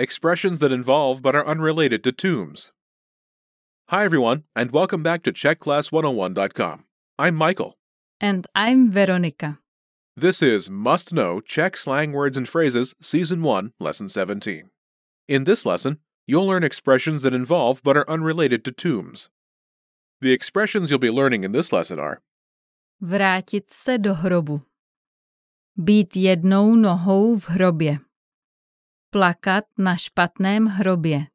[0.00, 2.72] expressions that involve but are unrelated to tombs.
[3.90, 6.84] Hi, everyone, and welcome back to CzechClass101.com.
[7.18, 7.76] I'm Michael.
[8.18, 9.58] And I'm Veronica.
[10.16, 14.70] This is Must Know Czech Slang Words and Phrases, Season 1, Lesson 17.
[15.28, 19.28] In this lesson, you'll learn expressions that involve but are unrelated to tombs.
[20.22, 22.22] The expressions you'll be learning in this lesson are
[23.02, 24.62] Vrátit se do hrobu.
[25.76, 28.09] Být jednou nohou v hrobě.
[29.12, 31.26] Plakat na špatném hrobě.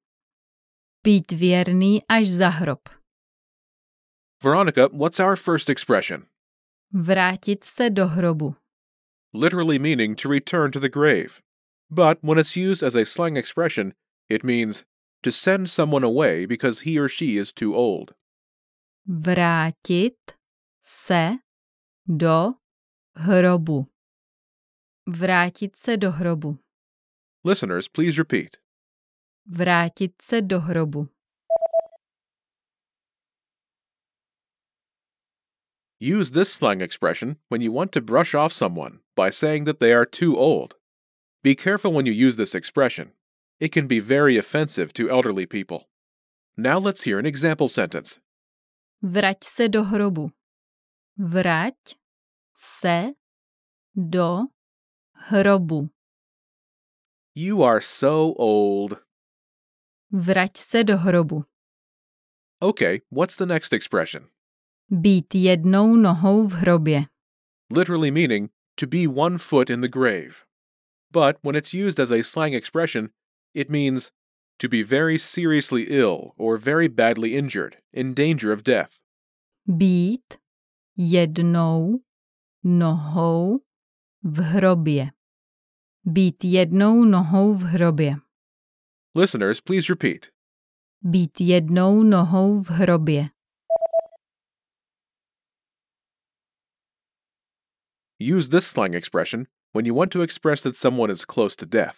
[1.04, 2.90] Být věrný až za hrob.
[4.44, 6.26] Veronica, what's our first expression?
[6.94, 8.56] Vrátit se do hrobu.
[9.34, 11.42] Literally meaning to return to the grave.
[11.90, 13.94] But when it's used as a slang expression,
[14.30, 14.86] it means
[15.22, 18.16] to send someone away because he or she is too old.
[19.08, 20.16] Vrátit
[20.82, 21.38] se
[22.08, 22.54] do
[23.16, 23.88] hrobu.
[25.08, 26.65] Vrátit se do hrobu.
[27.46, 28.58] Listeners, please repeat.
[29.48, 31.10] Vrátit se do hrobu.
[36.00, 39.94] Use this slang expression when you want to brush off someone by saying that they
[39.94, 40.74] are too old.
[41.44, 43.12] Be careful when you use this expression.
[43.60, 45.88] It can be very offensive to elderly people.
[46.58, 48.20] Now let's hear an example sentence.
[49.04, 50.32] Vrať se do hrobu.
[51.20, 51.96] Vrať
[52.56, 53.14] se
[53.96, 54.48] do
[55.30, 55.95] hrobu.
[57.38, 59.04] You are so old.
[60.14, 61.44] Vrať se do hrobu.
[62.62, 64.30] Okay, what's the next expression?
[64.92, 67.06] Být jednou nohou v hrobě.
[67.70, 70.46] Literally meaning to be one foot in the grave.
[71.12, 73.10] But when it's used as a slang expression,
[73.54, 74.12] it means
[74.60, 79.00] to be very seriously ill or very badly injured, in danger of death.
[79.68, 80.34] Být
[80.98, 82.00] jednou
[82.64, 83.60] nohou
[84.24, 85.15] v hrobě.
[86.08, 88.16] Být jednou nohou v hrobě.
[89.16, 90.26] Listeners, please repeat.
[91.02, 93.30] Být jednou nohou v hrobě.
[98.38, 101.98] Use this slang expression when you want to express that someone is close to death.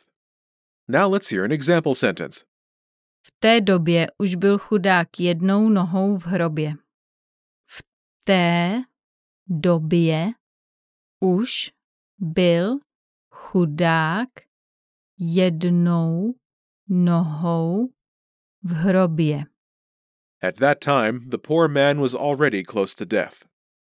[0.88, 2.46] Now let's hear an example sentence.
[3.22, 6.74] V té době už byl chudák jednou nohou v hrobě.
[7.66, 7.84] V
[8.24, 8.84] té
[9.48, 10.28] době
[11.20, 11.72] už
[12.20, 12.80] byl
[13.38, 14.30] chudák
[15.18, 16.36] jednou
[16.90, 17.90] nohou
[18.64, 19.44] v hrobě.
[20.42, 23.46] At that time, the poor man was already close to death.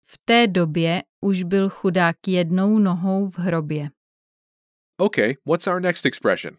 [0.05, 3.89] V té době už byl chudák jednou nohou v hrobě.
[4.97, 6.57] Okay, what's our next expression?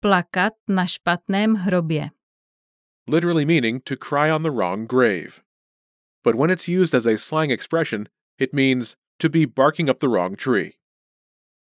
[0.00, 2.10] Plakat na špatném hrobě.
[3.08, 5.42] Literally meaning to cry on the wrong grave.
[6.24, 10.08] But when it's used as a slang expression, it means to be barking up the
[10.08, 10.72] wrong tree.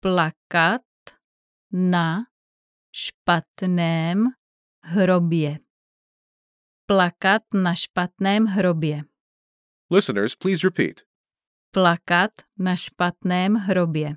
[0.05, 0.81] Plakat
[1.71, 2.25] na
[2.91, 4.27] špatném
[4.83, 5.59] hrobě.
[6.85, 9.01] Plakat na špatném hrobě.
[9.91, 11.01] Listeners, please repeat.
[11.71, 14.15] Plakat na špatném hrobě.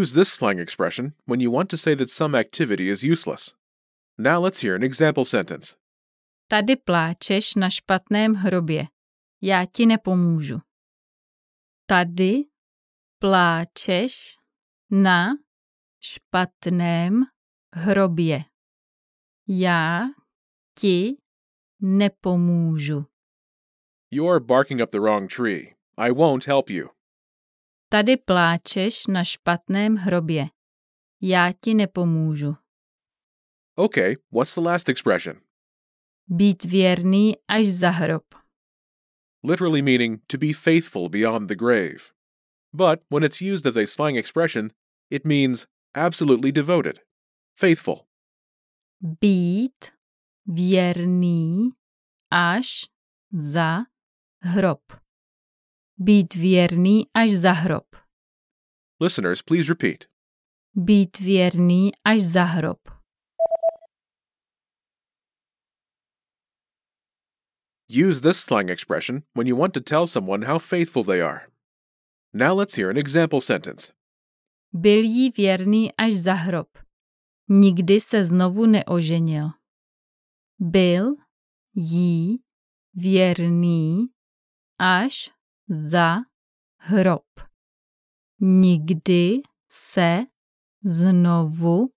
[0.00, 3.54] Use this slang expression when you want to say that some activity is useless.
[4.18, 5.76] Now let's hear an example sentence.
[6.48, 8.93] Tady pláčeš na špatném hrobě.
[9.46, 10.58] Já ti nepomůžu.
[11.86, 12.44] Tady
[13.18, 14.36] pláčeš
[14.90, 15.28] na
[16.00, 17.22] špatném
[17.74, 18.44] hrobě.
[19.48, 20.00] Já
[20.78, 21.16] ti
[21.80, 23.06] nepomůžu.
[24.10, 25.74] You're barking up the wrong tree.
[25.96, 26.88] I won't help you.
[27.88, 30.46] Tady pláčeš na špatném hrobě.
[31.22, 32.56] Já ti nepomůžu.
[33.76, 35.40] Okay, what's the last expression?
[36.28, 38.43] Být věrný až za hrob.
[39.46, 42.12] Literally meaning to be faithful beyond the grave.
[42.72, 44.72] But when it's used as a slang expression,
[45.10, 47.00] it means absolutely devoted,
[47.54, 48.06] faithful.
[49.20, 49.92] Být
[50.46, 51.70] věrný
[52.30, 52.86] až
[53.32, 53.84] za
[54.42, 54.80] hrob.
[55.98, 57.96] Být věrný až za hrob.
[59.00, 60.04] Listeners, please repeat.
[60.74, 62.78] Být věrný až za hrob.
[67.94, 71.48] Use this slang expression when you want to tell someone how faithful they are.
[72.32, 73.92] Now let's hear an example sentence.
[74.72, 76.68] Byl jí věrný až za hrob.
[77.48, 79.50] Nikdy se znovu neoženil.
[80.58, 81.14] Byl
[81.74, 82.38] jí
[82.94, 84.06] věrný
[84.78, 85.30] až
[85.68, 86.16] za
[86.78, 87.24] hrob.
[88.40, 90.26] Nikdy se
[90.84, 91.92] znovu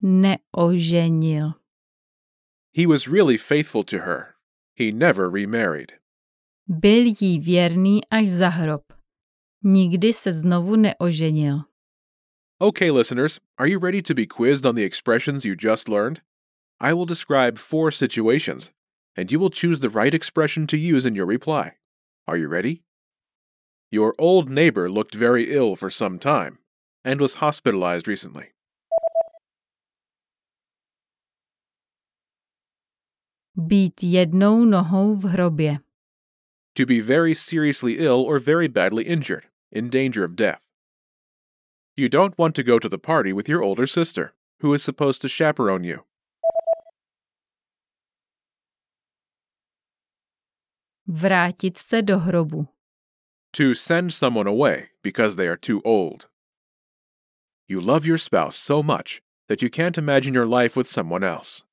[0.00, 1.52] neoženil.
[2.76, 4.32] He was really faithful to her.
[4.74, 5.92] He never remarried.
[6.68, 8.82] Byl jí věrný až za hrob.
[9.64, 11.60] Nikdy se znovu neoženil.
[12.60, 16.20] Okay, listeners, are you ready to be quizzed on the expressions you just learned?
[16.80, 18.70] I will describe four situations,
[19.16, 21.72] and you will choose the right expression to use in your reply.
[22.26, 22.82] Are you ready?
[23.90, 26.58] Your old neighbor looked very ill for some time
[27.04, 28.51] and was hospitalized recently.
[33.56, 35.78] Být jednou nohou v hrobě.
[36.74, 40.60] To be very seriously ill or very badly injured, in danger of death.
[41.96, 45.20] You don't want to go to the party with your older sister, who is supposed
[45.22, 46.04] to chaperone you.
[51.06, 52.68] Vrátit se do hrobu.
[53.52, 56.28] To send someone away because they are too old.
[57.68, 61.64] You love your spouse so much that you can't imagine your life with someone else.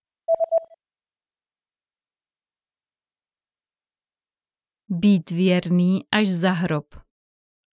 [4.92, 6.96] Být věrný až za hrob.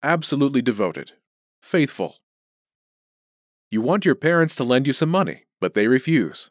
[0.02, 1.12] Absolutely devoted.
[1.62, 2.10] Faithful.
[3.70, 6.50] You want your parents to lend you some money, but they refuse.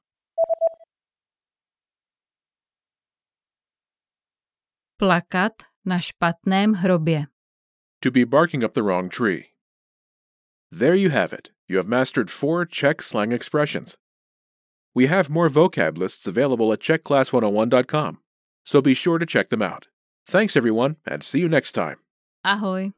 [4.98, 5.54] Plakat
[5.86, 7.26] na špatném hrobě.
[8.00, 9.44] To be barking up the wrong tree.
[10.72, 11.52] There you have it.
[11.68, 13.98] You have mastered four Czech slang expressions.
[14.96, 18.18] We have more vocab lists available at czechclass101.com,
[18.64, 19.88] so be sure to check them out.
[20.26, 21.98] Thanks, everyone, and see you next time.
[22.46, 22.94] Ahoj.